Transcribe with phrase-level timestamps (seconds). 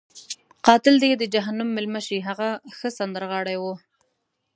[0.65, 3.73] قاتل دې یې د جهنم میلمه شي، هغه ښه سندرغاړی وو.